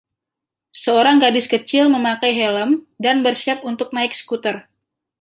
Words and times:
Seorang 0.83 1.17
gadis 1.23 1.45
kecil 1.53 1.83
memakai 1.95 2.31
helm 2.41 2.71
dan 3.05 3.17
bersiap 3.25 3.59
untuk 3.71 3.87
naik 3.95 4.13
skuter 4.21 4.55